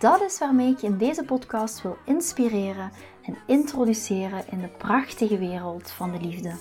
Dat 0.00 0.22
is 0.22 0.38
waarmee 0.38 0.70
ik 0.70 0.78
je 0.78 0.86
in 0.86 0.98
deze 0.98 1.24
podcast 1.24 1.82
wil 1.82 1.96
inspireren 2.04 2.90
en 3.22 3.36
introduceren 3.46 4.44
in 4.50 4.60
de 4.60 4.68
prachtige 4.68 5.38
wereld 5.38 5.90
van 5.90 6.12
de 6.12 6.20
liefde. 6.20 6.52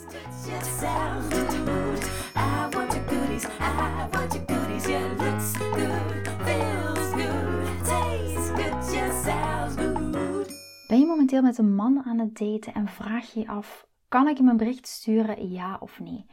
Ben 10.88 11.00
je 11.00 11.06
momenteel 11.06 11.42
met 11.42 11.58
een 11.58 11.76
man 11.76 12.04
aan 12.06 12.20
het 12.20 12.38
daten 12.38 12.74
en 12.74 12.88
vraag 12.88 13.34
je 13.34 13.40
je 13.40 13.48
af: 13.48 13.88
kan 14.08 14.28
ik 14.28 14.38
hem 14.38 14.48
een 14.48 14.58
bericht 14.58 14.88
sturen, 14.88 15.52
ja 15.52 15.78
of 15.80 16.00
nee? 16.00 16.26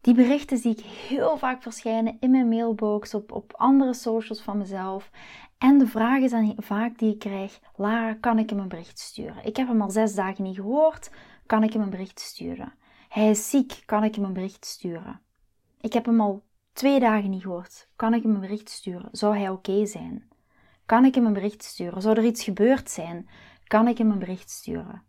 Die 0.00 0.14
berichten 0.14 0.58
zie 0.58 0.70
ik 0.70 0.80
heel 0.80 1.36
vaak 1.36 1.62
verschijnen 1.62 2.16
in 2.20 2.30
mijn 2.30 2.48
mailbox, 2.48 3.14
op, 3.14 3.32
op 3.32 3.52
andere 3.56 3.94
socials 3.94 4.42
van 4.42 4.58
mezelf. 4.58 5.10
En 5.58 5.78
de 5.78 5.86
vraag 5.86 6.20
is 6.20 6.30
dan 6.30 6.54
vaak 6.56 6.98
die 6.98 7.12
ik 7.12 7.18
krijg: 7.18 7.60
Lara, 7.76 8.14
kan 8.14 8.38
ik 8.38 8.50
hem 8.50 8.58
een 8.58 8.68
bericht 8.68 8.98
sturen? 8.98 9.44
Ik 9.44 9.56
heb 9.56 9.68
hem 9.68 9.82
al 9.82 9.90
zes 9.90 10.14
dagen 10.14 10.44
niet 10.44 10.56
gehoord. 10.56 11.10
Kan 11.46 11.62
ik 11.62 11.72
hem 11.72 11.82
een 11.82 11.90
bericht 11.90 12.20
sturen? 12.20 12.72
Hij 13.08 13.30
is 13.30 13.50
ziek. 13.50 13.82
Kan 13.86 14.04
ik 14.04 14.14
hem 14.14 14.24
een 14.24 14.32
bericht 14.32 14.66
sturen? 14.66 15.20
Ik 15.80 15.92
heb 15.92 16.04
hem 16.04 16.20
al 16.20 16.42
twee 16.72 17.00
dagen 17.00 17.30
niet 17.30 17.42
gehoord. 17.42 17.88
Kan 17.96 18.14
ik 18.14 18.22
hem 18.22 18.34
een 18.34 18.40
bericht 18.40 18.70
sturen? 18.70 19.08
Zou 19.12 19.36
hij 19.36 19.48
oké 19.48 19.86
zijn? 19.86 20.28
Kan 20.86 21.04
ik 21.04 21.14
hem 21.14 21.26
een 21.26 21.32
bericht 21.32 21.64
sturen? 21.64 22.02
Zou 22.02 22.16
er 22.16 22.24
iets 22.24 22.44
gebeurd 22.44 22.90
zijn? 22.90 23.28
Kan 23.64 23.88
ik 23.88 23.98
hem 23.98 24.10
een 24.10 24.18
bericht 24.18 24.50
sturen? 24.50 25.02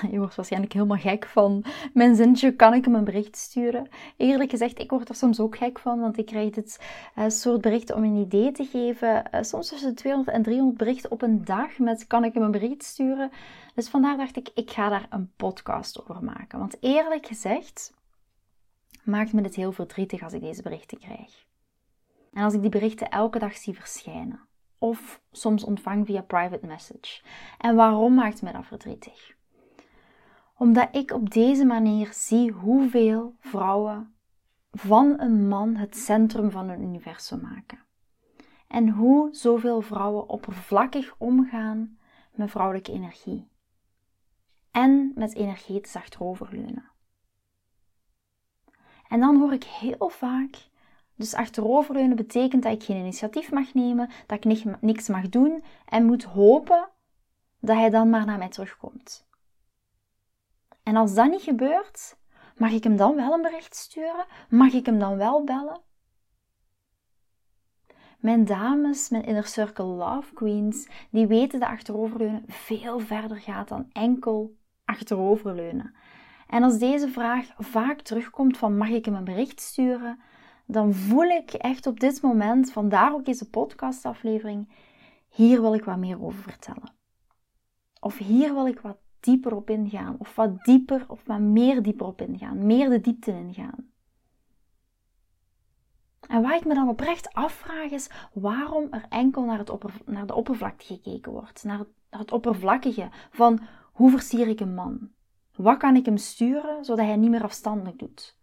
Je 0.12 0.18
wordt 0.18 0.34
waarschijnlijk 0.34 0.72
helemaal 0.72 0.96
gek 0.96 1.26
van 1.26 1.64
mijn 1.92 2.14
zintje, 2.14 2.56
kan 2.56 2.74
ik 2.74 2.84
hem 2.84 2.94
een 2.94 3.04
bericht 3.04 3.36
sturen? 3.36 3.88
Eerlijk 4.16 4.50
gezegd, 4.50 4.78
ik 4.78 4.90
word 4.90 5.08
er 5.08 5.14
soms 5.14 5.40
ook 5.40 5.56
gek 5.56 5.78
van, 5.78 6.00
want 6.00 6.18
ik 6.18 6.26
krijg 6.26 6.50
dit 6.50 6.80
uh, 7.18 7.28
soort 7.28 7.60
berichten 7.60 7.96
om 7.96 8.04
een 8.04 8.16
idee 8.16 8.52
te 8.52 8.64
geven. 8.64 9.24
Uh, 9.34 9.42
soms 9.42 9.68
tussen 9.68 9.94
200 9.94 10.36
en 10.36 10.42
300 10.42 10.78
berichten 10.78 11.10
op 11.10 11.22
een 11.22 11.44
dag 11.44 11.78
met 11.78 12.06
kan 12.06 12.24
ik 12.24 12.34
hem 12.34 12.42
een 12.42 12.50
bericht 12.50 12.84
sturen? 12.84 13.30
Dus 13.74 13.88
vandaar 13.88 14.16
dacht 14.16 14.36
ik, 14.36 14.50
ik 14.54 14.70
ga 14.70 14.88
daar 14.88 15.06
een 15.10 15.32
podcast 15.36 16.00
over 16.00 16.24
maken. 16.24 16.58
Want 16.58 16.76
eerlijk 16.80 17.26
gezegd, 17.26 17.94
maakt 19.04 19.32
me 19.32 19.42
dit 19.42 19.54
heel 19.54 19.72
verdrietig 19.72 20.22
als 20.22 20.32
ik 20.32 20.40
deze 20.40 20.62
berichten 20.62 20.98
krijg. 20.98 21.46
En 22.32 22.44
als 22.44 22.54
ik 22.54 22.60
die 22.60 22.70
berichten 22.70 23.08
elke 23.08 23.38
dag 23.38 23.56
zie 23.56 23.74
verschijnen. 23.74 24.40
Of 24.78 25.20
soms 25.30 25.64
ontvang 25.64 26.06
via 26.06 26.22
private 26.22 26.66
message. 26.66 27.22
En 27.58 27.74
waarom 27.74 28.14
maakt 28.14 28.42
me 28.42 28.52
dat 28.52 28.66
verdrietig? 28.66 29.34
Omdat 30.62 30.88
ik 30.96 31.10
op 31.10 31.30
deze 31.30 31.64
manier 31.64 32.12
zie 32.12 32.50
hoeveel 32.50 33.36
vrouwen 33.40 34.14
van 34.70 35.20
een 35.20 35.48
man 35.48 35.76
het 35.76 35.96
centrum 35.96 36.50
van 36.50 36.68
hun 36.68 36.82
universum 36.82 37.40
maken. 37.40 37.78
En 38.68 38.88
hoe 38.88 39.34
zoveel 39.34 39.80
vrouwen 39.80 40.28
oppervlakkig 40.28 41.14
omgaan 41.18 41.98
met 42.34 42.50
vrouwelijke 42.50 42.92
energie. 42.92 43.48
En 44.70 45.12
met 45.14 45.34
energetisch 45.34 45.96
achteroverleunen. 45.96 46.90
En 49.08 49.20
dan 49.20 49.36
hoor 49.36 49.52
ik 49.52 49.64
heel 49.64 50.08
vaak, 50.08 50.68
dus 51.14 51.34
achteroverleunen 51.34 52.16
betekent 52.16 52.62
dat 52.62 52.72
ik 52.72 52.82
geen 52.82 53.00
initiatief 53.00 53.52
mag 53.52 53.74
nemen, 53.74 54.10
dat 54.26 54.44
ik 54.44 54.80
niks 54.80 55.08
mag 55.08 55.28
doen 55.28 55.64
en 55.86 56.04
moet 56.04 56.24
hopen 56.24 56.88
dat 57.60 57.76
hij 57.76 57.90
dan 57.90 58.10
maar 58.10 58.26
naar 58.26 58.38
mij 58.38 58.48
terugkomt. 58.48 59.30
En 60.82 60.96
als 60.96 61.14
dat 61.14 61.30
niet 61.30 61.42
gebeurt, 61.42 62.16
mag 62.56 62.70
ik 62.70 62.84
hem 62.84 62.96
dan 62.96 63.14
wel 63.14 63.32
een 63.32 63.42
bericht 63.42 63.76
sturen? 63.76 64.26
Mag 64.48 64.72
ik 64.72 64.86
hem 64.86 64.98
dan 64.98 65.16
wel 65.16 65.44
bellen? 65.44 65.80
Mijn 68.18 68.44
dames, 68.44 69.08
mijn 69.08 69.24
inner 69.24 69.46
circle 69.46 69.84
love 69.84 70.34
queens, 70.34 70.88
die 71.10 71.26
weten 71.26 71.60
dat 71.60 71.68
achteroverleunen 71.68 72.44
veel 72.46 72.98
verder 72.98 73.36
gaat 73.36 73.68
dan 73.68 73.88
enkel 73.92 74.56
achteroverleunen. 74.84 75.94
En 76.46 76.62
als 76.62 76.78
deze 76.78 77.08
vraag 77.08 77.46
vaak 77.58 78.00
terugkomt 78.00 78.58
van 78.58 78.76
mag 78.76 78.88
ik 78.88 79.04
hem 79.04 79.14
een 79.14 79.24
bericht 79.24 79.60
sturen, 79.60 80.20
dan 80.66 80.94
voel 80.94 81.24
ik 81.24 81.52
echt 81.52 81.86
op 81.86 82.00
dit 82.00 82.22
moment, 82.22 82.72
vandaar 82.72 83.12
ook 83.12 83.24
deze 83.24 83.50
podcastaflevering, 83.50 84.72
hier 85.28 85.60
wil 85.60 85.74
ik 85.74 85.84
wat 85.84 85.96
meer 85.96 86.22
over 86.22 86.42
vertellen. 86.42 86.94
Of 88.00 88.18
hier 88.18 88.54
wil 88.54 88.66
ik 88.66 88.80
wat 88.80 88.98
dieper 89.22 89.56
op 89.56 89.70
ingaan. 89.70 90.16
Of 90.18 90.34
wat 90.34 90.64
dieper 90.64 91.04
of 91.08 91.26
wat 91.26 91.40
meer 91.40 91.82
dieper 91.82 92.06
op 92.06 92.20
ingaan. 92.20 92.66
Meer 92.66 92.88
de 92.88 93.00
diepte 93.00 93.30
ingaan. 93.30 93.90
En 96.28 96.42
waar 96.42 96.56
ik 96.56 96.64
me 96.64 96.74
dan 96.74 96.88
oprecht 96.88 97.32
afvraag 97.32 97.90
is 97.90 98.10
waarom 98.32 98.86
er 98.90 99.06
enkel 99.08 99.44
naar, 99.44 99.58
het 99.58 100.06
naar 100.06 100.26
de 100.26 100.34
oppervlakte 100.34 100.84
gekeken 100.84 101.32
wordt. 101.32 101.64
Naar 101.64 101.78
het, 101.78 101.88
naar 102.10 102.20
het 102.20 102.32
oppervlakkige 102.32 103.08
van 103.30 103.60
hoe 103.92 104.10
versier 104.10 104.48
ik 104.48 104.60
een 104.60 104.74
man? 104.74 105.10
Wat 105.56 105.76
kan 105.78 105.96
ik 105.96 106.04
hem 106.04 106.16
sturen 106.16 106.84
zodat 106.84 107.06
hij 107.06 107.16
niet 107.16 107.30
meer 107.30 107.42
afstandelijk 107.42 107.98
doet? 107.98 108.36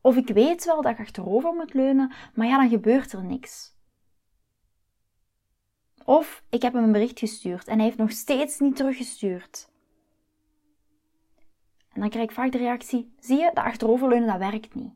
Of 0.00 0.16
ik 0.16 0.28
weet 0.28 0.64
wel 0.64 0.82
dat 0.82 0.92
ik 0.92 0.98
achterover 0.98 1.54
moet 1.54 1.74
leunen, 1.74 2.12
maar 2.34 2.46
ja, 2.46 2.56
dan 2.56 2.68
gebeurt 2.68 3.12
er 3.12 3.24
niks. 3.24 3.76
Of 6.08 6.42
ik 6.48 6.62
heb 6.62 6.72
hem 6.72 6.84
een 6.84 6.92
bericht 6.92 7.18
gestuurd 7.18 7.68
en 7.68 7.74
hij 7.74 7.84
heeft 7.84 7.98
nog 7.98 8.10
steeds 8.10 8.58
niet 8.58 8.76
teruggestuurd. 8.76 9.68
En 11.92 12.00
dan 12.00 12.08
krijg 12.10 12.24
ik 12.24 12.34
vaak 12.34 12.52
de 12.52 12.58
reactie: 12.58 13.14
zie 13.18 13.38
je, 13.38 13.50
de 13.54 13.62
achteroverleunen 13.62 14.28
dat 14.28 14.38
werkt 14.38 14.74
niet. 14.74 14.92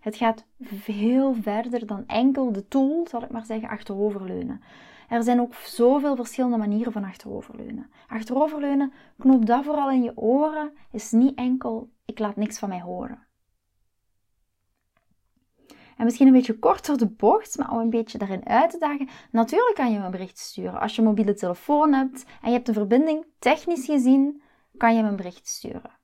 Het 0.00 0.16
gaat 0.16 0.44
veel 0.60 1.34
verder 1.34 1.86
dan 1.86 2.06
enkel 2.06 2.52
de 2.52 2.68
tool, 2.68 3.06
zal 3.10 3.22
ik 3.22 3.30
maar 3.30 3.44
zeggen, 3.44 3.68
achteroverleunen. 3.68 4.62
Er 5.08 5.22
zijn 5.22 5.40
ook 5.40 5.54
zoveel 5.54 6.16
verschillende 6.16 6.56
manieren 6.56 6.92
van 6.92 7.04
achteroverleunen. 7.04 7.90
Achteroverleunen, 8.08 8.92
knoop 9.18 9.46
dat 9.46 9.64
vooral 9.64 9.90
in 9.90 10.02
je 10.02 10.16
oren, 10.16 10.72
is 10.90 11.10
niet 11.10 11.38
enkel 11.38 11.90
ik 12.04 12.18
laat 12.18 12.36
niks 12.36 12.58
van 12.58 12.68
mij 12.68 12.80
horen. 12.80 13.27
En 15.98 16.04
misschien 16.04 16.26
een 16.26 16.32
beetje 16.32 16.58
korter 16.58 16.98
de 16.98 17.06
bocht, 17.06 17.58
maar 17.58 17.70
om 17.70 17.78
een 17.78 17.90
beetje 17.90 18.18
daarin 18.18 18.46
uit 18.46 18.70
te 18.70 18.78
dagen. 18.78 19.08
Natuurlijk 19.30 19.74
kan 19.74 19.92
je 19.92 19.98
me 19.98 20.04
een 20.04 20.10
bericht 20.10 20.38
sturen. 20.38 20.80
Als 20.80 20.94
je 20.94 21.02
een 21.02 21.08
mobiele 21.08 21.34
telefoon 21.34 21.92
hebt 21.92 22.24
en 22.42 22.48
je 22.48 22.56
hebt 22.56 22.68
een 22.68 22.74
verbinding, 22.74 23.26
technisch 23.38 23.84
gezien, 23.84 24.42
kan 24.76 24.96
je 24.96 25.02
me 25.02 25.08
een 25.08 25.16
bericht 25.16 25.48
sturen. 25.48 25.98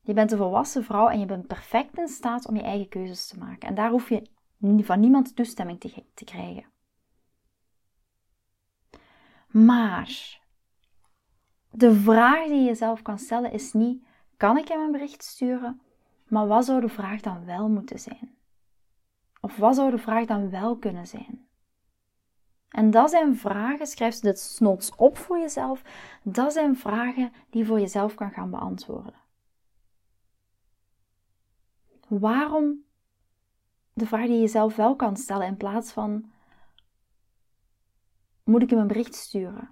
Je 0.00 0.12
bent 0.12 0.32
een 0.32 0.38
volwassen 0.38 0.84
vrouw 0.84 1.08
en 1.08 1.20
je 1.20 1.26
bent 1.26 1.46
perfect 1.46 1.98
in 1.98 2.08
staat 2.08 2.46
om 2.46 2.56
je 2.56 2.62
eigen 2.62 2.88
keuzes 2.88 3.26
te 3.26 3.38
maken. 3.38 3.68
En 3.68 3.74
daar 3.74 3.90
hoef 3.90 4.08
je 4.08 4.22
van 4.60 5.00
niemand 5.00 5.36
toestemming 5.36 5.80
te, 5.80 6.04
te 6.14 6.24
krijgen. 6.24 6.64
Maar 9.48 10.40
de 11.70 11.94
vraag 11.94 12.46
die 12.46 12.62
je 12.62 12.74
zelf 12.74 13.02
kan 13.02 13.18
stellen 13.18 13.52
is 13.52 13.72
niet: 13.72 14.04
kan 14.36 14.58
ik 14.58 14.68
hem 14.68 14.80
een 14.80 14.92
bericht 14.92 15.24
sturen? 15.24 15.80
Maar 16.28 16.46
wat 16.46 16.64
zou 16.64 16.80
de 16.80 16.88
vraag 16.88 17.20
dan 17.20 17.44
wel 17.44 17.68
moeten 17.68 17.98
zijn? 17.98 18.40
Of 19.44 19.56
wat 19.56 19.74
zou 19.74 19.90
de 19.90 19.98
vraag 19.98 20.26
dan 20.26 20.50
wel 20.50 20.76
kunnen 20.76 21.06
zijn? 21.06 21.46
En 22.68 22.90
dat 22.90 23.10
zijn 23.10 23.36
vragen, 23.36 23.86
schrijf 23.86 24.14
ze 24.14 24.20
dit 24.20 24.38
snots 24.38 24.94
op 24.96 25.18
voor 25.18 25.38
jezelf, 25.38 25.82
dat 26.22 26.52
zijn 26.52 26.76
vragen 26.76 27.32
die 27.50 27.60
je 27.60 27.66
voor 27.66 27.80
jezelf 27.80 28.14
kan 28.14 28.30
gaan 28.30 28.50
beantwoorden. 28.50 29.14
Waarom 32.08 32.84
de 33.92 34.06
vraag 34.06 34.26
die 34.26 34.40
je 34.40 34.48
zelf 34.48 34.76
wel 34.76 34.96
kan 34.96 35.16
stellen 35.16 35.46
in 35.46 35.56
plaats 35.56 35.92
van 35.92 36.30
moet 38.44 38.62
ik 38.62 38.70
hem 38.70 38.78
een 38.78 38.86
bericht 38.86 39.14
sturen? 39.14 39.70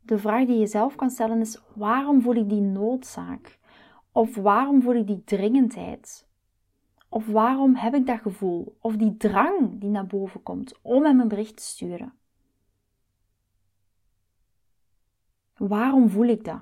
De 0.00 0.18
vraag 0.18 0.46
die 0.46 0.58
je 0.58 0.66
zelf 0.66 0.94
kan 0.94 1.10
stellen 1.10 1.40
is 1.40 1.60
waarom 1.74 2.22
voel 2.22 2.34
ik 2.34 2.48
die 2.48 2.60
noodzaak? 2.60 3.58
Of 4.12 4.34
waarom 4.36 4.82
voel 4.82 4.94
ik 4.94 5.06
die 5.06 5.24
dringendheid? 5.24 6.28
Of 7.12 7.26
waarom 7.26 7.74
heb 7.74 7.94
ik 7.94 8.06
dat 8.06 8.20
gevoel? 8.20 8.76
Of 8.80 8.96
die 8.96 9.16
drang 9.16 9.80
die 9.80 9.90
naar 9.90 10.06
boven 10.06 10.42
komt 10.42 10.78
om 10.82 11.04
hem 11.04 11.20
een 11.20 11.28
bericht 11.28 11.56
te 11.56 11.62
sturen? 11.62 12.12
Waarom 15.56 16.08
voel 16.08 16.26
ik 16.26 16.44
dat? 16.44 16.60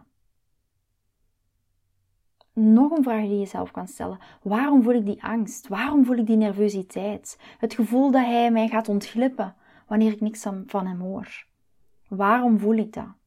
Nog 2.52 2.90
een 2.90 3.02
vraag 3.02 3.22
die 3.22 3.38
je 3.38 3.46
zelf 3.46 3.70
kan 3.70 3.88
stellen. 3.88 4.18
Waarom 4.42 4.82
voel 4.82 4.94
ik 4.94 5.04
die 5.04 5.24
angst? 5.24 5.68
Waarom 5.68 6.04
voel 6.04 6.16
ik 6.16 6.26
die 6.26 6.36
nervositeit? 6.36 7.38
Het 7.58 7.74
gevoel 7.74 8.10
dat 8.10 8.24
hij 8.24 8.50
mij 8.50 8.68
gaat 8.68 8.88
ontglippen 8.88 9.54
wanneer 9.86 10.12
ik 10.12 10.20
niks 10.20 10.46
van 10.66 10.86
hem 10.86 11.00
hoor. 11.00 11.46
Waarom 12.08 12.58
voel 12.58 12.76
ik 12.76 12.92
dat? 12.92 13.17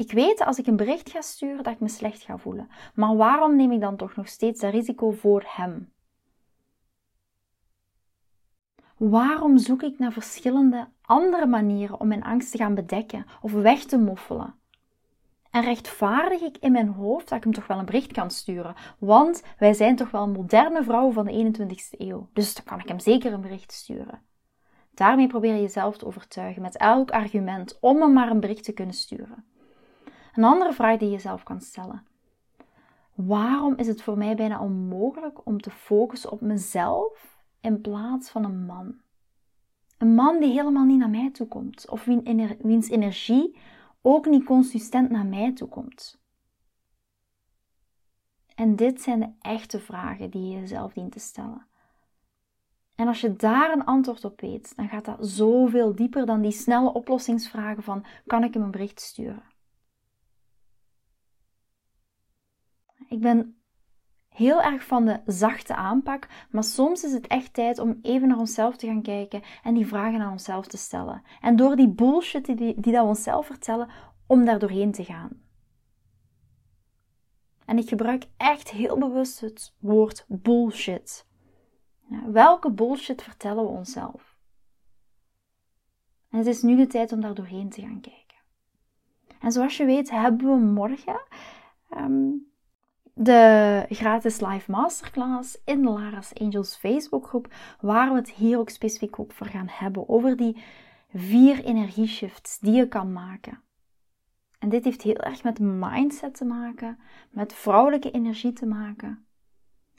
Ik 0.00 0.12
weet 0.12 0.40
als 0.40 0.58
ik 0.58 0.66
een 0.66 0.76
bericht 0.76 1.10
ga 1.10 1.20
sturen 1.20 1.62
dat 1.62 1.72
ik 1.72 1.80
me 1.80 1.88
slecht 1.88 2.22
ga 2.22 2.36
voelen. 2.36 2.70
Maar 2.94 3.16
waarom 3.16 3.56
neem 3.56 3.72
ik 3.72 3.80
dan 3.80 3.96
toch 3.96 4.16
nog 4.16 4.28
steeds 4.28 4.60
dat 4.60 4.72
risico 4.72 5.10
voor 5.10 5.44
hem? 5.46 5.92
Waarom 8.96 9.58
zoek 9.58 9.82
ik 9.82 9.98
naar 9.98 10.12
verschillende 10.12 10.88
andere 11.02 11.46
manieren 11.46 12.00
om 12.00 12.08
mijn 12.08 12.22
angst 12.22 12.50
te 12.50 12.58
gaan 12.58 12.74
bedekken 12.74 13.26
of 13.40 13.52
weg 13.52 13.84
te 13.84 13.98
moffelen? 13.98 14.54
En 15.50 15.62
rechtvaardig 15.62 16.40
ik 16.40 16.56
in 16.60 16.72
mijn 16.72 16.88
hoofd 16.88 17.28
dat 17.28 17.38
ik 17.38 17.44
hem 17.44 17.52
toch 17.52 17.66
wel 17.66 17.78
een 17.78 17.84
bericht 17.84 18.12
kan 18.12 18.30
sturen. 18.30 18.74
Want 18.98 19.42
wij 19.58 19.72
zijn 19.72 19.96
toch 19.96 20.10
wel 20.10 20.28
moderne 20.28 20.82
vrouwen 20.82 21.14
van 21.14 21.24
de 21.24 21.52
21ste 21.52 21.98
eeuw. 21.98 22.28
Dus 22.32 22.54
dan 22.54 22.64
kan 22.64 22.80
ik 22.80 22.88
hem 22.88 22.98
zeker 22.98 23.32
een 23.32 23.40
bericht 23.40 23.72
sturen. 23.72 24.22
Daarmee 24.94 25.26
probeer 25.26 25.54
je 25.54 25.60
jezelf 25.60 25.98
te 25.98 26.06
overtuigen 26.06 26.62
met 26.62 26.76
elk 26.76 27.10
argument 27.10 27.78
om 27.80 28.00
hem 28.00 28.12
maar 28.12 28.30
een 28.30 28.40
bericht 28.40 28.64
te 28.64 28.72
kunnen 28.72 28.94
sturen. 28.94 29.49
Een 30.34 30.44
andere 30.44 30.72
vraag 30.72 30.98
die 30.98 31.10
je 31.10 31.18
zelf 31.18 31.42
kan 31.42 31.60
stellen. 31.60 32.06
Waarom 33.14 33.74
is 33.76 33.86
het 33.86 34.02
voor 34.02 34.18
mij 34.18 34.36
bijna 34.36 34.60
onmogelijk 34.60 35.46
om 35.46 35.60
te 35.60 35.70
focussen 35.70 36.30
op 36.30 36.40
mezelf 36.40 37.38
in 37.60 37.80
plaats 37.80 38.30
van 38.30 38.44
een 38.44 38.64
man? 38.66 38.94
Een 39.98 40.14
man 40.14 40.40
die 40.40 40.52
helemaal 40.52 40.84
niet 40.84 40.98
naar 40.98 41.10
mij 41.10 41.30
toe 41.30 41.46
komt, 41.46 41.88
of 41.88 42.04
wiens 42.62 42.88
energie 42.88 43.56
ook 44.02 44.26
niet 44.26 44.44
consistent 44.44 45.10
naar 45.10 45.26
mij 45.26 45.52
toe 45.52 45.68
komt. 45.68 46.20
En 48.54 48.76
dit 48.76 49.00
zijn 49.00 49.20
de 49.20 49.32
echte 49.40 49.80
vragen 49.80 50.30
die 50.30 50.48
je 50.48 50.60
jezelf 50.60 50.92
dient 50.92 51.12
te 51.12 51.18
stellen. 51.18 51.66
En 52.94 53.06
als 53.06 53.20
je 53.20 53.36
daar 53.36 53.72
een 53.72 53.84
antwoord 53.84 54.24
op 54.24 54.40
weet, 54.40 54.76
dan 54.76 54.88
gaat 54.88 55.04
dat 55.04 55.26
zoveel 55.26 55.94
dieper 55.94 56.26
dan 56.26 56.40
die 56.40 56.52
snelle 56.52 56.92
oplossingsvragen 56.92 57.82
van 57.82 58.04
kan 58.26 58.44
ik 58.44 58.54
hem 58.54 58.62
een 58.62 58.70
bericht 58.70 59.00
sturen? 59.00 59.49
Ik 63.10 63.20
ben 63.20 63.60
heel 64.28 64.62
erg 64.62 64.84
van 64.84 65.04
de 65.04 65.20
zachte 65.26 65.74
aanpak, 65.74 66.28
maar 66.50 66.64
soms 66.64 67.04
is 67.04 67.12
het 67.12 67.26
echt 67.26 67.54
tijd 67.54 67.78
om 67.78 67.98
even 68.02 68.28
naar 68.28 68.38
onszelf 68.38 68.76
te 68.76 68.86
gaan 68.86 69.02
kijken 69.02 69.42
en 69.62 69.74
die 69.74 69.86
vragen 69.86 70.20
aan 70.20 70.32
onszelf 70.32 70.66
te 70.66 70.76
stellen. 70.76 71.22
En 71.40 71.56
door 71.56 71.76
die 71.76 71.88
bullshit 71.88 72.44
die, 72.44 72.56
die, 72.56 72.74
dat 72.74 73.02
we 73.02 73.08
onszelf 73.08 73.46
vertellen, 73.46 73.88
om 74.26 74.44
daar 74.44 74.58
doorheen 74.58 74.92
te 74.92 75.04
gaan. 75.04 75.42
En 77.64 77.78
ik 77.78 77.88
gebruik 77.88 78.26
echt 78.36 78.70
heel 78.70 78.98
bewust 78.98 79.40
het 79.40 79.74
woord 79.78 80.24
bullshit. 80.28 81.26
Welke 82.26 82.72
bullshit 82.72 83.22
vertellen 83.22 83.64
we 83.64 83.70
onszelf? 83.70 84.38
En 86.30 86.38
het 86.38 86.46
is 86.46 86.62
nu 86.62 86.76
de 86.76 86.86
tijd 86.86 87.12
om 87.12 87.20
daar 87.20 87.34
doorheen 87.34 87.70
te 87.70 87.80
gaan 87.80 88.00
kijken. 88.00 88.36
En 89.40 89.52
zoals 89.52 89.76
je 89.76 89.84
weet 89.84 90.10
hebben 90.10 90.46
we 90.46 90.56
morgen 90.56 91.22
um, 91.90 92.49
de 93.22 93.86
gratis 93.88 94.40
live 94.40 94.70
masterclass 94.70 95.58
in 95.64 95.82
de 95.82 95.88
Lara's 95.90 96.32
Angels 96.34 96.76
Facebookgroep, 96.76 97.54
waar 97.80 98.10
we 98.10 98.16
het 98.16 98.30
hier 98.30 98.58
ook 98.58 98.70
specifiek 98.70 99.18
over 99.18 99.46
gaan 99.46 99.68
hebben, 99.70 100.08
over 100.08 100.36
die 100.36 100.62
vier 101.14 101.64
energieshifts 101.64 102.58
die 102.58 102.72
je 102.72 102.88
kan 102.88 103.12
maken. 103.12 103.60
En 104.58 104.68
dit 104.68 104.84
heeft 104.84 105.02
heel 105.02 105.16
erg 105.16 105.42
met 105.42 105.58
mindset 105.58 106.34
te 106.34 106.44
maken, 106.44 106.98
met 107.30 107.54
vrouwelijke 107.54 108.10
energie 108.10 108.52
te 108.52 108.66
maken, 108.66 109.26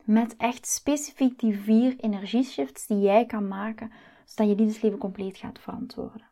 met 0.04 0.36
echt 0.38 0.68
specifiek 0.68 1.40
die 1.40 1.60
vier 1.60 2.00
energieshifts 2.00 2.88
die 2.88 3.00
jij 3.00 3.26
kan 3.26 3.48
maken, 3.48 3.92
zodat 4.26 4.52
je 4.52 4.64
liefdesleven 4.64 4.98
compleet 4.98 5.38
gaat 5.38 5.60
verantwoorden. 5.60 6.30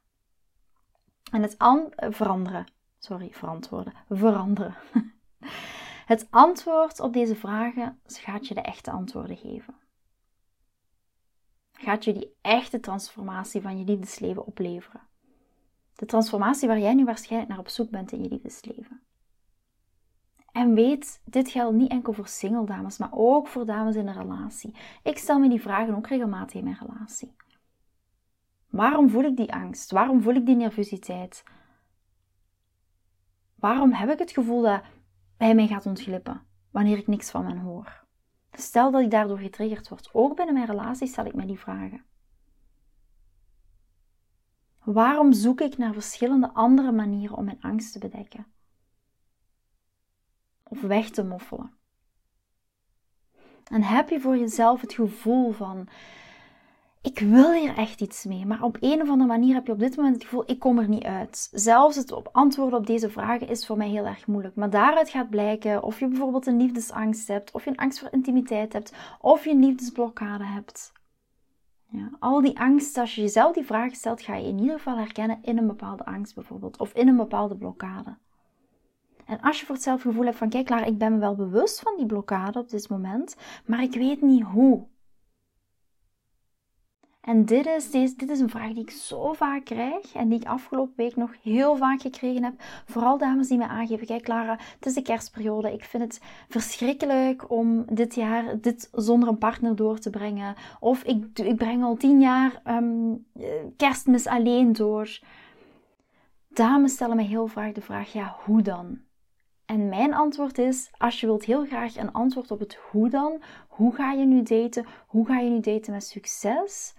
En 1.31 1.41
het 1.41 1.57
an 1.57 1.93
veranderen, 1.95 2.65
sorry, 2.99 3.29
verantwoorden, 3.31 3.93
veranderen. 4.09 4.75
Het 6.09 6.27
antwoord 6.29 6.99
op 6.99 7.13
deze 7.13 7.35
vragen 7.35 7.99
gaat 8.05 8.47
je 8.47 8.53
de 8.53 8.61
echte 8.61 8.91
antwoorden 8.91 9.37
geven. 9.37 9.75
Gaat 11.71 12.03
je 12.03 12.13
die 12.13 12.35
echte 12.41 12.79
transformatie 12.79 13.61
van 13.61 13.77
je 13.77 13.85
liefdesleven 13.85 14.45
opleveren. 14.45 15.01
De 15.95 16.05
transformatie 16.05 16.67
waar 16.67 16.79
jij 16.79 16.93
nu 16.93 17.05
waarschijnlijk 17.05 17.51
naar 17.51 17.59
op 17.59 17.69
zoek 17.69 17.89
bent 17.89 18.11
in 18.11 18.23
je 18.23 18.29
liefdesleven. 18.29 19.01
En 20.51 20.73
weet, 20.73 21.21
dit 21.25 21.49
geldt 21.49 21.77
niet 21.77 21.91
enkel 21.91 22.13
voor 22.13 22.27
single 22.27 22.65
dames, 22.65 22.97
maar 22.97 23.11
ook 23.11 23.47
voor 23.47 23.65
dames 23.65 23.95
in 23.95 24.07
een 24.07 24.21
relatie. 24.21 24.75
Ik 25.03 25.17
stel 25.17 25.39
me 25.39 25.49
die 25.49 25.61
vragen 25.61 25.95
ook 25.95 26.07
regelmatig 26.07 26.55
in 26.55 26.63
mijn 26.63 26.79
relatie. 26.79 27.35
Waarom 28.69 29.09
voel 29.09 29.23
ik 29.23 29.37
die 29.37 29.53
angst? 29.53 29.91
Waarom 29.91 30.21
voel 30.21 30.35
ik 30.35 30.45
die 30.45 30.55
nervositeit? 30.55 31.43
Waarom 33.55 33.91
heb 33.91 34.09
ik 34.09 34.19
het 34.19 34.31
gevoel 34.31 34.61
dat 34.61 34.81
bij 35.39 35.55
mij 35.55 35.67
gaat 35.67 35.85
ontglippen 35.85 36.45
wanneer 36.69 36.97
ik 36.97 37.07
niks 37.07 37.31
van 37.31 37.45
hen 37.45 37.57
hoor. 37.57 38.05
Stel 38.51 38.91
dat 38.91 39.01
ik 39.01 39.11
daardoor 39.11 39.37
getriggerd 39.37 39.89
word. 39.89 40.09
Ook 40.13 40.35
binnen 40.35 40.53
mijn 40.53 40.65
relatie 40.65 41.07
stel 41.07 41.25
ik 41.25 41.33
mij 41.33 41.45
die 41.45 41.59
vragen. 41.59 42.05
Waarom 44.83 45.33
zoek 45.33 45.61
ik 45.61 45.77
naar 45.77 45.93
verschillende 45.93 46.53
andere 46.53 46.91
manieren 46.91 47.37
om 47.37 47.45
mijn 47.45 47.61
angst 47.61 47.93
te 47.93 47.99
bedekken? 47.99 48.47
Of 50.63 50.81
weg 50.81 51.09
te 51.09 51.23
moffelen? 51.23 51.73
En 53.63 53.83
heb 53.83 54.09
je 54.09 54.19
voor 54.19 54.37
jezelf 54.37 54.81
het 54.81 54.93
gevoel 54.93 55.51
van 55.51 55.87
ik 57.01 57.19
wil 57.19 57.53
hier 57.53 57.77
echt 57.77 58.01
iets 58.01 58.25
mee, 58.25 58.45
maar 58.45 58.63
op 58.63 58.77
een 58.79 59.01
of 59.01 59.09
andere 59.09 59.29
manier 59.29 59.53
heb 59.53 59.65
je 59.65 59.71
op 59.71 59.79
dit 59.79 59.95
moment 59.95 60.15
het 60.15 60.23
gevoel, 60.23 60.43
ik 60.45 60.59
kom 60.59 60.79
er 60.79 60.87
niet 60.87 61.03
uit. 61.03 61.49
Zelfs 61.51 61.95
het 61.95 62.11
op 62.11 62.29
antwoorden 62.31 62.79
op 62.79 62.87
deze 62.87 63.09
vragen 63.09 63.47
is 63.47 63.65
voor 63.65 63.77
mij 63.77 63.89
heel 63.89 64.05
erg 64.05 64.27
moeilijk. 64.27 64.55
Maar 64.55 64.69
daaruit 64.69 65.09
gaat 65.09 65.29
blijken 65.29 65.83
of 65.83 65.99
je 65.99 66.07
bijvoorbeeld 66.07 66.47
een 66.47 66.57
liefdesangst 66.57 67.27
hebt, 67.27 67.51
of 67.51 67.63
je 67.63 67.69
een 67.69 67.77
angst 67.77 67.99
voor 67.99 68.11
intimiteit 68.11 68.73
hebt, 68.73 68.93
of 69.21 69.43
je 69.43 69.51
een 69.51 69.65
liefdesblokkade 69.65 70.45
hebt. 70.45 70.91
Ja, 71.91 72.09
al 72.19 72.41
die 72.41 72.59
angst, 72.59 72.97
als 72.97 73.15
je 73.15 73.21
jezelf 73.21 73.53
die 73.53 73.65
vragen 73.65 73.95
stelt, 73.95 74.21
ga 74.21 74.35
je 74.35 74.47
in 74.47 74.59
ieder 74.59 74.77
geval 74.77 74.97
herkennen 74.97 75.39
in 75.41 75.57
een 75.57 75.67
bepaalde 75.67 76.05
angst 76.05 76.35
bijvoorbeeld, 76.35 76.79
of 76.79 76.93
in 76.93 77.07
een 77.07 77.17
bepaalde 77.17 77.55
blokkade. 77.55 78.17
En 79.25 79.41
als 79.41 79.59
je 79.59 79.65
voor 79.65 79.75
hetzelfde 79.75 80.07
gevoel 80.07 80.25
hebt 80.25 80.37
van, 80.37 80.49
kijk 80.49 80.65
klaar, 80.65 80.87
ik 80.87 80.97
ben 80.97 81.13
me 81.13 81.19
wel 81.19 81.35
bewust 81.35 81.79
van 81.79 81.93
die 81.97 82.05
blokkade 82.05 82.59
op 82.59 82.69
dit 82.69 82.89
moment, 82.89 83.35
maar 83.65 83.81
ik 83.81 83.93
weet 83.93 84.21
niet 84.21 84.43
hoe. 84.43 84.87
En 87.29 87.45
dit 87.45 87.65
is, 87.65 87.91
dit 87.91 88.29
is 88.29 88.39
een 88.39 88.49
vraag 88.49 88.73
die 88.73 88.83
ik 88.83 88.91
zo 88.91 89.33
vaak 89.33 89.65
krijg 89.65 90.13
en 90.13 90.29
die 90.29 90.39
ik 90.39 90.47
afgelopen 90.47 90.93
week 90.95 91.15
nog 91.15 91.31
heel 91.43 91.75
vaak 91.75 92.01
gekregen 92.01 92.43
heb. 92.43 92.53
Vooral 92.85 93.17
dames 93.17 93.47
die 93.47 93.57
mij 93.57 93.67
aangeven, 93.67 94.07
kijk 94.07 94.23
Clara, 94.23 94.57
het 94.75 94.85
is 94.85 94.93
de 94.93 95.01
kerstperiode. 95.01 95.73
Ik 95.73 95.83
vind 95.83 96.03
het 96.03 96.21
verschrikkelijk 96.47 97.51
om 97.51 97.85
dit 97.93 98.15
jaar 98.15 98.61
dit 98.61 98.89
zonder 98.91 99.29
een 99.29 99.37
partner 99.37 99.75
door 99.75 99.99
te 99.99 100.09
brengen. 100.09 100.55
Of 100.79 101.03
ik, 101.03 101.39
ik 101.39 101.55
breng 101.55 101.83
al 101.83 101.95
tien 101.95 102.21
jaar 102.21 102.61
um, 102.67 103.25
kerstmis 103.77 104.27
alleen 104.27 104.73
door. 104.73 105.19
Dames 106.47 106.93
stellen 106.93 107.15
me 107.15 107.23
heel 107.23 107.47
vaak 107.47 107.75
de 107.75 107.81
vraag, 107.81 108.13
ja, 108.13 108.35
hoe 108.45 108.61
dan? 108.61 108.99
En 109.65 109.89
mijn 109.89 110.13
antwoord 110.13 110.57
is, 110.57 110.91
als 110.97 111.19
je 111.19 111.25
wilt 111.25 111.45
heel 111.45 111.65
graag 111.65 111.97
een 111.97 112.11
antwoord 112.11 112.51
op 112.51 112.59
het 112.59 112.77
hoe 112.91 113.09
dan, 113.09 113.41
hoe 113.67 113.95
ga 113.95 114.11
je 114.11 114.25
nu 114.25 114.43
daten? 114.43 114.85
Hoe 115.07 115.25
ga 115.25 115.39
je 115.39 115.49
nu 115.49 115.59
daten 115.59 115.93
met 115.93 116.03
succes? 116.03 116.97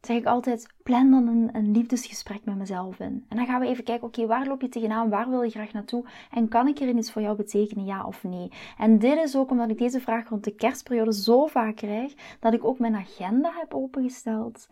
Zeg 0.00 0.16
ik 0.16 0.26
altijd, 0.26 0.66
plan 0.82 1.10
dan 1.10 1.26
een, 1.26 1.48
een, 1.52 1.70
liefdesgesprek 1.70 2.44
met 2.44 2.56
mezelf 2.56 3.00
in. 3.00 3.24
En 3.28 3.36
dan 3.36 3.46
gaan 3.46 3.60
we 3.60 3.66
even 3.66 3.84
kijken, 3.84 4.06
oké, 4.06 4.26
waar 4.26 4.46
loop 4.46 4.60
je 4.60 4.68
tegenaan? 4.68 5.08
Waar 5.08 5.30
wil 5.30 5.42
je 5.42 5.50
graag 5.50 5.72
naartoe? 5.72 6.04
En 6.30 6.48
kan 6.48 6.68
ik 6.68 6.80
er 6.80 6.88
iets 6.88 7.12
voor 7.12 7.22
jou 7.22 7.36
betekenen, 7.36 7.84
ja 7.84 8.04
of 8.04 8.24
nee? 8.24 8.50
En 8.78 8.98
dit 8.98 9.18
is 9.18 9.36
ook 9.36 9.50
omdat 9.50 9.70
ik 9.70 9.78
deze 9.78 10.00
vraag 10.00 10.28
rond 10.28 10.44
de 10.44 10.54
kerstperiode 10.54 11.12
zo 11.12 11.46
vaak 11.46 11.76
krijg, 11.76 12.14
dat 12.40 12.52
ik 12.52 12.64
ook 12.64 12.78
mijn 12.78 12.94
agenda 12.94 13.52
heb 13.54 13.74
opengesteld. 13.74 14.68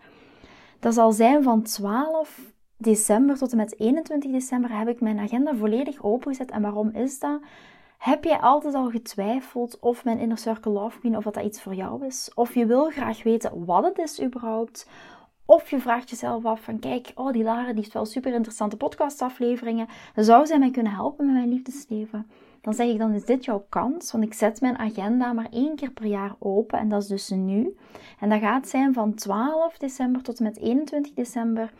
Dat 0.80 0.94
zal 0.94 1.12
zijn 1.12 1.42
van 1.42 1.62
12 1.62 2.52
december 2.76 3.37
tot 3.37 3.50
en 3.50 3.56
met 3.56 3.78
21 3.78 4.30
december 4.30 4.78
heb 4.78 4.88
ik 4.88 5.00
mijn 5.00 5.18
agenda 5.18 5.54
volledig 5.54 6.02
opengezet. 6.02 6.50
En 6.50 6.62
waarom 6.62 6.90
is 6.90 7.18
dat? 7.18 7.40
Heb 7.99 8.25
jij 8.25 8.38
altijd 8.38 8.75
al 8.75 8.90
getwijfeld 8.90 9.78
of 9.80 10.04
mijn 10.04 10.18
Inner 10.18 10.38
Circle 10.38 10.73
Love 10.73 10.99
Queen, 10.99 11.16
of 11.16 11.25
dat, 11.25 11.35
dat 11.35 11.44
iets 11.44 11.62
voor 11.62 11.75
jou 11.75 12.06
is? 12.06 12.30
Of 12.35 12.54
je 12.54 12.66
wil 12.66 12.90
graag 12.90 13.23
weten 13.23 13.64
wat 13.64 13.85
het 13.85 13.99
is 13.99 14.23
überhaupt? 14.23 14.88
Of 15.50 15.70
je 15.70 15.80
vraagt 15.80 16.10
jezelf 16.10 16.44
af 16.44 16.60
van 16.60 16.78
kijk, 16.78 17.12
oh 17.14 17.32
die 17.32 17.42
Lara 17.42 17.66
die 17.66 17.74
heeft 17.74 17.92
wel 17.92 18.04
super 18.04 18.34
interessante 18.34 18.76
podcastafleveringen. 18.76 19.86
Zou 20.16 20.46
zij 20.46 20.58
mij 20.58 20.70
kunnen 20.70 20.92
helpen 20.92 21.26
met 21.26 21.34
mijn 21.34 21.48
liefdesleven? 21.48 22.26
Dan 22.60 22.74
zeg 22.74 22.88
ik 22.88 22.98
dan 22.98 23.12
is 23.12 23.24
dit 23.24 23.44
jouw 23.44 23.66
kans, 23.68 24.12
want 24.12 24.24
ik 24.24 24.34
zet 24.34 24.60
mijn 24.60 24.78
agenda 24.78 25.32
maar 25.32 25.48
één 25.50 25.76
keer 25.76 25.90
per 25.90 26.06
jaar 26.06 26.34
open 26.38 26.78
en 26.78 26.88
dat 26.88 27.02
is 27.02 27.08
dus 27.08 27.28
nu. 27.28 27.76
En 28.20 28.28
dat 28.28 28.40
gaat 28.40 28.68
zijn 28.68 28.92
van 28.94 29.14
12 29.14 29.78
december 29.78 30.22
tot 30.22 30.38
en 30.38 30.44
met 30.44 30.58
21 30.58 31.14
december. 31.14 31.72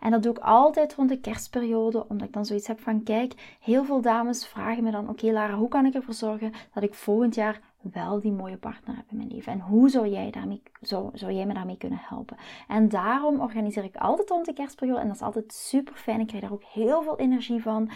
En 0.00 0.10
dat 0.10 0.22
doe 0.22 0.32
ik 0.32 0.38
altijd 0.38 0.94
rond 0.94 1.08
de 1.08 1.20
kerstperiode, 1.20 2.08
omdat 2.08 2.26
ik 2.26 2.32
dan 2.32 2.46
zoiets 2.46 2.66
heb 2.66 2.80
van: 2.80 3.02
kijk, 3.02 3.56
heel 3.60 3.84
veel 3.84 4.00
dames 4.00 4.46
vragen 4.46 4.84
me 4.84 4.90
dan: 4.90 5.08
Oké, 5.08 5.32
Lara, 5.32 5.54
hoe 5.54 5.68
kan 5.68 5.86
ik 5.86 5.94
ervoor 5.94 6.14
zorgen 6.14 6.52
dat 6.74 6.82
ik 6.82 6.94
volgend 6.94 7.34
jaar 7.34 7.60
wel 7.80 8.20
die 8.20 8.32
mooie 8.32 8.56
partner 8.56 8.96
heb 8.96 9.04
in 9.10 9.16
mijn 9.16 9.28
leven? 9.28 9.52
En 9.52 9.60
hoe 9.60 9.88
zou 9.88 10.08
jij, 10.08 10.30
daarmee, 10.30 10.62
zou, 10.80 11.10
zou 11.14 11.32
jij 11.32 11.46
me 11.46 11.54
daarmee 11.54 11.78
kunnen 11.78 12.00
helpen? 12.02 12.36
En 12.68 12.88
daarom 12.88 13.40
organiseer 13.40 13.84
ik 13.84 13.96
altijd 13.96 14.30
rond 14.30 14.46
de 14.46 14.52
kerstperiode. 14.52 15.00
En 15.00 15.06
dat 15.06 15.16
is 15.16 15.22
altijd 15.22 15.52
super 15.52 15.94
fijn. 15.94 16.20
Ik 16.20 16.26
krijg 16.26 16.42
daar 16.42 16.52
ook 16.52 16.64
heel 16.64 17.02
veel 17.02 17.18
energie 17.18 17.62
van. 17.62 17.90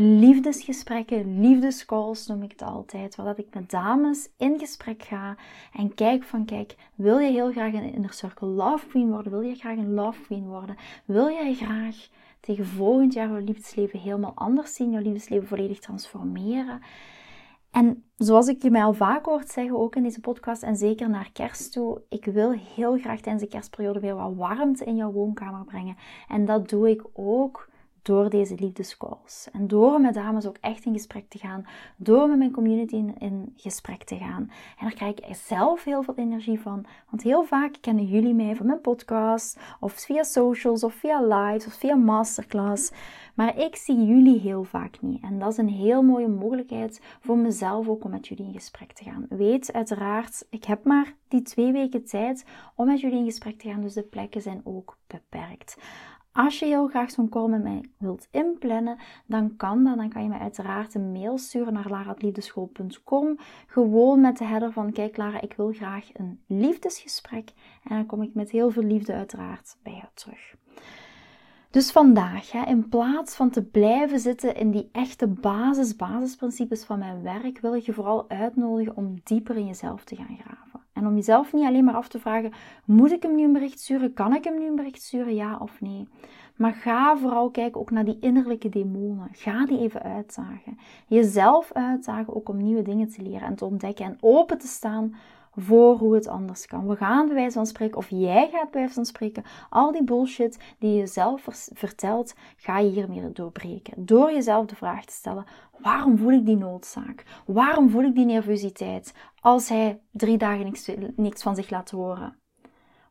Liefdesgesprekken, 0.00 1.40
liefdescalls 1.40 2.26
noem 2.26 2.42
ik 2.42 2.50
het 2.50 2.62
altijd. 2.62 3.16
Waar 3.16 3.26
dat 3.26 3.38
ik 3.38 3.54
met 3.54 3.70
dames 3.70 4.28
in 4.36 4.58
gesprek 4.58 5.02
ga 5.02 5.36
en 5.72 5.94
kijk 5.94 6.24
van 6.24 6.44
kijk, 6.44 6.76
wil 6.94 7.18
je 7.18 7.30
heel 7.30 7.50
graag 7.50 7.72
een 7.72 7.92
inner 7.92 8.12
circle 8.12 8.48
love 8.48 8.86
queen 8.86 9.10
worden? 9.10 9.32
Wil 9.32 9.40
je 9.40 9.54
graag 9.54 9.76
een 9.76 9.94
love 9.94 10.22
queen 10.22 10.46
worden? 10.46 10.76
Wil 11.04 11.30
jij 11.30 11.54
graag 11.54 12.08
tegen 12.40 12.66
volgend 12.66 13.12
jaar 13.12 13.28
jouw 13.28 13.44
liefdesleven 13.44 13.98
helemaal 13.98 14.32
anders 14.34 14.74
zien, 14.74 14.90
jouw 14.90 15.02
liefdesleven 15.02 15.48
volledig 15.48 15.78
transformeren? 15.78 16.82
En 17.78 18.04
zoals 18.16 18.48
ik 18.48 18.62
je 18.62 18.70
mij 18.70 18.82
al 18.82 18.92
vaak 18.92 19.24
hoort 19.24 19.50
zeggen, 19.50 19.78
ook 19.78 19.96
in 19.96 20.02
deze 20.02 20.20
podcast 20.20 20.62
en 20.62 20.76
zeker 20.76 21.10
naar 21.10 21.30
kerst 21.32 21.72
toe, 21.72 22.02
ik 22.08 22.24
wil 22.24 22.52
heel 22.74 22.98
graag 22.98 23.20
tijdens 23.20 23.44
de 23.44 23.50
kerstperiode 23.50 24.00
weer 24.00 24.14
wat 24.14 24.34
warmte 24.34 24.84
in 24.84 24.96
jouw 24.96 25.12
woonkamer 25.12 25.64
brengen. 25.64 25.96
En 26.28 26.44
dat 26.44 26.68
doe 26.68 26.90
ik 26.90 27.02
ook 27.12 27.68
door 28.08 28.30
deze 28.30 28.54
liefdescalls. 28.58 29.48
En 29.52 29.66
door 29.66 30.00
met 30.00 30.14
dames 30.14 30.46
ook 30.46 30.56
echt 30.60 30.84
in 30.84 30.92
gesprek 30.92 31.28
te 31.28 31.38
gaan. 31.38 31.66
Door 31.96 32.28
met 32.28 32.38
mijn 32.38 32.52
community 32.52 32.94
in, 32.94 33.14
in, 33.18 33.52
gesprek 33.56 34.04
te 34.04 34.16
gaan. 34.16 34.50
En 34.78 34.80
daar 34.80 34.94
krijg 34.94 35.14
ik 35.14 35.34
zelf 35.34 35.84
heel 35.84 36.02
veel 36.02 36.14
energie 36.14 36.60
van. 36.60 36.84
Want 37.10 37.22
heel 37.22 37.44
vaak 37.44 37.74
kennen 37.80 38.04
jullie 38.04 38.34
mij 38.34 38.56
van 38.56 38.66
mijn 38.66 38.80
podcast. 38.80 39.58
Of 39.80 39.92
via 39.92 40.22
socials. 40.22 40.84
Of 40.84 40.94
via 40.94 41.22
lives. 41.22 41.66
Of 41.66 41.72
via 41.72 41.94
masterclass. 41.94 42.92
Maar 43.34 43.58
ik 43.58 43.76
zie 43.76 44.04
jullie 44.04 44.40
heel 44.40 44.64
vaak 44.64 45.00
niet. 45.00 45.22
En 45.22 45.38
dat 45.38 45.52
is 45.52 45.58
een 45.58 45.68
heel 45.68 46.02
mooie 46.02 46.28
mogelijkheid 46.28 47.00
voor 47.20 47.38
mezelf 47.38 47.88
ook 47.88 48.04
om 48.04 48.10
met 48.10 48.28
jullie 48.28 48.46
in 48.46 48.52
gesprek 48.52 48.92
te 48.92 49.04
gaan. 49.04 49.26
Weet 49.28 49.72
uiteraard, 49.72 50.46
ik 50.50 50.64
heb 50.64 50.84
maar 50.84 51.14
die 51.28 51.42
twee 51.42 51.72
weken 51.72 52.04
tijd 52.04 52.44
om 52.74 52.86
met 52.86 53.00
jullie 53.00 53.18
in 53.18 53.24
gesprek 53.24 53.58
te 53.58 53.68
gaan. 53.68 53.82
Dus 53.82 53.94
de 53.94 54.02
plekken 54.02 54.42
zijn 54.42 54.60
ook 54.64 54.96
beperkt. 55.06 55.76
Als 56.32 56.58
je 56.58 56.64
heel 56.64 56.88
graag 56.88 57.10
zo'n 57.10 57.28
call 57.28 57.48
met 57.48 57.62
mij 57.62 57.84
wilt 57.98 58.28
inplannen, 58.30 58.98
dan 59.26 59.56
kan 59.56 59.84
dat. 59.84 59.96
Dan 59.96 60.08
kan 60.08 60.22
je 60.22 60.28
me 60.28 60.38
uiteraard 60.38 60.94
een 60.94 61.12
mail 61.12 61.38
sturen 61.38 61.72
naar 61.72 61.88
laraatliefdeschool.com. 61.88 63.38
Gewoon 63.66 64.20
met 64.20 64.38
de 64.38 64.44
header 64.44 64.72
van, 64.72 64.92
kijk 64.92 65.16
Lara, 65.16 65.40
ik 65.40 65.52
wil 65.52 65.72
graag 65.72 66.08
een 66.12 66.40
liefdesgesprek. 66.46 67.52
En 67.84 67.96
dan 67.96 68.06
kom 68.06 68.22
ik 68.22 68.34
met 68.34 68.50
heel 68.50 68.70
veel 68.70 68.82
liefde 68.82 69.12
uiteraard 69.12 69.76
bij 69.82 69.92
jou 69.92 70.06
terug. 70.14 70.56
Dus 71.70 71.90
vandaag, 71.90 72.54
in 72.54 72.88
plaats 72.88 73.34
van 73.34 73.50
te 73.50 73.62
blijven 73.62 74.20
zitten 74.20 74.54
in 74.54 74.70
die 74.70 74.88
echte 74.92 75.26
basis, 75.26 75.96
basisprincipes 75.96 76.84
van 76.84 76.98
mijn 76.98 77.22
werk, 77.22 77.60
wil 77.60 77.74
ik 77.74 77.82
je 77.82 77.92
vooral 77.92 78.30
uitnodigen 78.30 78.96
om 78.96 79.20
dieper 79.24 79.56
in 79.56 79.66
jezelf 79.66 80.04
te 80.04 80.16
gaan 80.16 80.36
graven. 80.38 80.47
En 80.98 81.06
om 81.06 81.14
jezelf 81.14 81.52
niet 81.52 81.66
alleen 81.66 81.84
maar 81.84 81.94
af 81.94 82.08
te 82.08 82.18
vragen: 82.18 82.52
moet 82.84 83.12
ik 83.12 83.22
hem 83.22 83.34
nu 83.34 83.44
een 83.44 83.52
bericht 83.52 83.80
sturen? 83.80 84.14
Kan 84.14 84.34
ik 84.34 84.44
hem 84.44 84.58
nu 84.58 84.66
een 84.66 84.76
bericht 84.76 85.02
sturen? 85.02 85.34
Ja 85.34 85.58
of 85.60 85.80
nee? 85.80 86.08
Maar 86.56 86.72
ga 86.72 87.16
vooral 87.16 87.50
kijken 87.50 87.80
ook 87.80 87.90
naar 87.90 88.04
die 88.04 88.18
innerlijke 88.20 88.68
demonen. 88.68 89.28
Ga 89.32 89.66
die 89.66 89.78
even 89.78 90.02
uitdagen. 90.02 90.78
Jezelf 91.06 91.72
uitdagen 91.72 92.34
ook 92.36 92.48
om 92.48 92.56
nieuwe 92.62 92.82
dingen 92.82 93.08
te 93.08 93.22
leren 93.22 93.48
en 93.48 93.54
te 93.54 93.64
ontdekken 93.64 94.04
en 94.04 94.16
open 94.20 94.58
te 94.58 94.66
staan 94.66 95.14
voor 95.54 95.96
hoe 95.96 96.14
het 96.14 96.28
anders 96.28 96.66
kan. 96.66 96.86
We 96.86 96.96
gaan 96.96 97.26
bij 97.26 97.34
wijze 97.34 97.52
van 97.52 97.66
spreken, 97.66 97.96
of 97.96 98.08
jij 98.10 98.48
gaat 98.52 98.70
bij 98.70 98.80
wijze 98.80 98.94
van 98.94 99.04
spreken, 99.04 99.44
al 99.70 99.92
die 99.92 100.04
bullshit 100.04 100.58
die 100.78 100.94
je 100.94 101.06
zelf 101.06 101.46
vertelt, 101.74 102.34
ga 102.56 102.78
je 102.78 102.90
hiermee 102.90 103.32
doorbreken. 103.32 104.06
Door 104.06 104.32
jezelf 104.32 104.66
de 104.66 104.76
vraag 104.76 105.04
te 105.04 105.12
stellen: 105.12 105.44
waarom 105.78 106.18
voel 106.18 106.32
ik 106.32 106.46
die 106.46 106.56
noodzaak? 106.56 107.42
Waarom 107.46 107.90
voel 107.90 108.02
ik 108.02 108.14
die 108.14 108.24
nervositeit 108.24 109.14
als 109.40 109.68
hij 109.68 110.00
drie 110.10 110.38
dagen 110.38 110.64
niks, 110.64 110.90
niks 111.16 111.42
van 111.42 111.54
zich 111.54 111.70
laat 111.70 111.90
horen? 111.90 112.38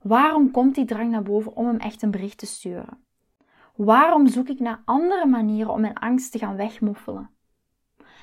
Waarom 0.01 0.51
komt 0.51 0.75
die 0.75 0.85
drang 0.85 1.11
naar 1.11 1.23
boven 1.23 1.55
om 1.55 1.65
hem 1.65 1.77
echt 1.77 2.01
een 2.01 2.11
bericht 2.11 2.37
te 2.37 2.45
sturen? 2.45 3.05
Waarom 3.75 4.27
zoek 4.27 4.47
ik 4.47 4.59
naar 4.59 4.81
andere 4.85 5.25
manieren 5.25 5.73
om 5.73 5.81
mijn 5.81 5.97
angst 5.97 6.31
te 6.31 6.37
gaan 6.37 6.55
wegmoffelen? 6.55 7.29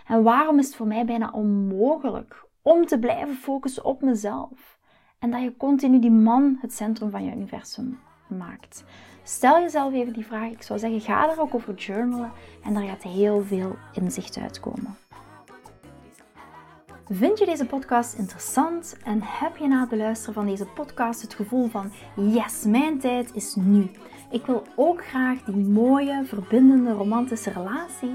En 0.06 0.22
waarom 0.22 0.58
is 0.58 0.66
het 0.66 0.76
voor 0.76 0.86
mij 0.86 1.04
bijna 1.04 1.30
onmogelijk 1.30 2.43
om 2.64 2.86
te 2.86 2.98
blijven 2.98 3.34
focussen 3.34 3.84
op 3.84 4.02
mezelf. 4.02 4.78
En 5.18 5.30
dat 5.30 5.42
je 5.42 5.56
continu 5.56 6.00
die 6.00 6.10
man 6.10 6.58
het 6.60 6.74
centrum 6.74 7.10
van 7.10 7.24
je 7.24 7.34
universum 7.34 7.98
maakt. 8.26 8.84
Stel 9.22 9.60
jezelf 9.60 9.92
even 9.92 10.12
die 10.12 10.26
vraag. 10.26 10.50
Ik 10.50 10.62
zou 10.62 10.78
zeggen, 10.78 11.00
ga 11.00 11.30
er 11.30 11.40
ook 11.40 11.54
over 11.54 11.74
journalen 11.74 12.32
en 12.64 12.74
daar 12.74 12.82
gaat 12.82 13.02
heel 13.02 13.42
veel 13.42 13.76
inzicht 13.92 14.36
uitkomen. 14.36 14.96
Vind 17.08 17.38
je 17.38 17.46
deze 17.46 17.66
podcast 17.66 18.14
interessant 18.18 18.96
en 19.04 19.20
heb 19.22 19.56
je 19.56 19.68
na 19.68 19.80
het 19.80 19.88
beluisteren 19.88 20.34
van 20.34 20.46
deze 20.46 20.66
podcast 20.66 21.22
het 21.22 21.34
gevoel 21.34 21.68
van 21.68 21.92
yes, 22.16 22.64
mijn 22.64 22.98
tijd 22.98 23.34
is 23.34 23.54
nu. 23.54 23.90
Ik 24.30 24.46
wil 24.46 24.62
ook 24.76 25.06
graag 25.06 25.42
die 25.42 25.64
mooie, 25.64 26.24
verbindende, 26.24 26.92
romantische 26.92 27.50
relatie 27.50 28.14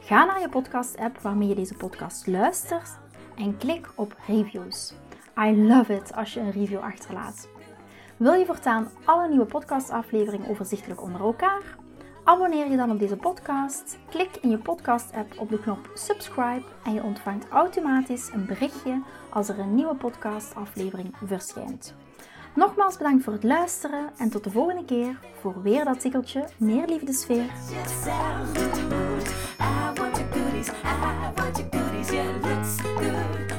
Ga 0.00 0.24
naar 0.24 0.40
je 0.40 0.48
podcast-app 0.48 1.18
waarmee 1.18 1.48
je 1.48 1.54
deze 1.54 1.74
podcast 1.74 2.26
luistert 2.26 2.98
en 3.36 3.56
klik 3.56 3.88
op 3.94 4.16
reviews. 4.26 4.92
I 5.38 5.66
love 5.66 5.94
it 5.94 6.14
als 6.14 6.34
je 6.34 6.40
een 6.40 6.50
review 6.50 6.78
achterlaat. 6.78 7.48
Wil 8.16 8.32
je 8.32 8.46
voortaan 8.46 8.88
alle 9.04 9.28
nieuwe 9.28 9.44
podcastafleveringen 9.44 10.48
overzichtelijk 10.48 11.02
onder 11.02 11.20
elkaar? 11.20 11.76
Abonneer 12.24 12.70
je 12.70 12.76
dan 12.76 12.90
op 12.90 12.98
deze 12.98 13.16
podcast. 13.16 13.98
Klik 14.10 14.36
in 14.40 14.50
je 14.50 14.58
podcast-app 14.58 15.38
op 15.38 15.48
de 15.48 15.60
knop 15.60 15.90
subscribe 15.94 16.64
en 16.84 16.94
je 16.94 17.02
ontvangt 17.02 17.48
automatisch 17.48 18.30
een 18.32 18.46
berichtje 18.46 19.02
als 19.30 19.48
er 19.48 19.58
een 19.58 19.74
nieuwe 19.74 19.94
podcastaflevering 19.94 21.14
verschijnt. 21.24 21.94
Nogmaals 22.54 22.96
bedankt 22.96 23.24
voor 23.24 23.32
het 23.32 23.44
luisteren 23.44 24.10
en 24.18 24.30
tot 24.30 24.44
de 24.44 24.50
volgende 24.50 24.84
keer 24.84 25.18
voor 25.40 25.62
weer 25.62 25.84
dat 25.84 26.00
tikkeltje 26.00 26.48
meer 26.58 26.86
liefdesfeer. 26.86 27.50
goodies. 30.62 30.74
I 30.84 31.32
want 31.36 31.58
your 31.58 31.68
goodies. 31.68 32.12
Yeah, 32.12 32.36
looks 32.42 32.80
good. 32.80 33.49